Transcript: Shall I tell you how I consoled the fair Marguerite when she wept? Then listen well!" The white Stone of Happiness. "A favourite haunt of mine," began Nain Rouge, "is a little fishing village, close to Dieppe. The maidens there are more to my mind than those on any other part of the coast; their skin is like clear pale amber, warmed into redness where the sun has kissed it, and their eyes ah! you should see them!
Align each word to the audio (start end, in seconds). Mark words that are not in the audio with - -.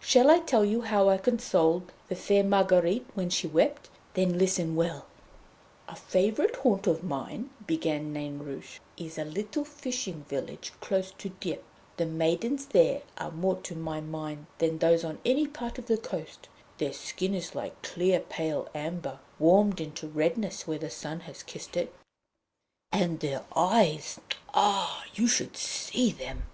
Shall 0.00 0.30
I 0.30 0.38
tell 0.38 0.64
you 0.64 0.80
how 0.80 1.10
I 1.10 1.18
consoled 1.18 1.92
the 2.08 2.14
fair 2.14 2.42
Marguerite 2.42 3.06
when 3.12 3.28
she 3.28 3.46
wept? 3.46 3.90
Then 4.14 4.38
listen 4.38 4.74
well!" 4.74 5.04
The 5.04 5.04
white 5.04 5.04
Stone 5.04 5.14
of 5.18 5.88
Happiness. 5.88 5.98
"A 5.98 6.10
favourite 6.10 6.56
haunt 6.62 6.86
of 6.86 7.04
mine," 7.04 7.50
began 7.66 8.10
Nain 8.10 8.38
Rouge, 8.38 8.78
"is 8.96 9.18
a 9.18 9.26
little 9.26 9.66
fishing 9.66 10.24
village, 10.30 10.72
close 10.80 11.12
to 11.18 11.28
Dieppe. 11.28 11.60
The 11.98 12.06
maidens 12.06 12.64
there 12.68 13.02
are 13.18 13.30
more 13.32 13.56
to 13.56 13.76
my 13.76 14.00
mind 14.00 14.46
than 14.56 14.78
those 14.78 15.04
on 15.04 15.18
any 15.26 15.42
other 15.42 15.52
part 15.52 15.76
of 15.78 15.88
the 15.88 15.98
coast; 15.98 16.48
their 16.78 16.94
skin 16.94 17.34
is 17.34 17.54
like 17.54 17.82
clear 17.82 18.18
pale 18.20 18.70
amber, 18.74 19.18
warmed 19.38 19.78
into 19.78 20.08
redness 20.08 20.66
where 20.66 20.78
the 20.78 20.88
sun 20.88 21.20
has 21.28 21.42
kissed 21.42 21.76
it, 21.76 21.92
and 22.92 23.20
their 23.20 23.42
eyes 23.54 24.18
ah! 24.54 25.04
you 25.12 25.28
should 25.28 25.54
see 25.58 26.12
them! 26.12 26.44